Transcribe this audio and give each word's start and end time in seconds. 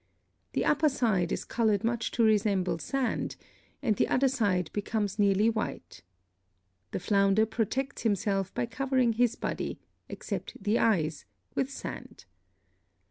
The 0.53 0.65
upper 0.65 0.89
side 0.89 1.31
is 1.31 1.45
colored 1.45 1.83
much 1.83 2.09
to 2.13 2.23
resemble 2.23 2.79
sand, 2.79 3.35
and 3.83 3.95
the 3.97 4.07
under 4.07 4.27
side 4.29 4.71
becomes 4.73 5.19
nearly 5.19 5.47
white. 5.47 6.01
The 6.89 6.99
flounder 6.99 7.45
protects 7.45 8.01
himself 8.01 8.51
by 8.55 8.65
covering 8.65 9.13
his 9.13 9.35
body, 9.35 9.79
except 10.09 10.57
the 10.63 10.79
eyes, 10.79 11.25
with 11.53 11.69
sand. 11.69 12.25